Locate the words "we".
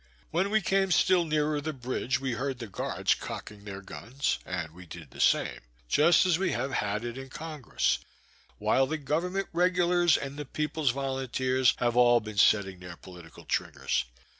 0.49-0.61, 2.19-2.31, 4.73-4.87, 6.39-6.53